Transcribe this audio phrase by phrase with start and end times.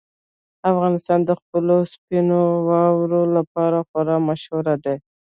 [0.71, 4.95] افغانستان د خپلو سپینو واورو لپاره خورا مشهور دی.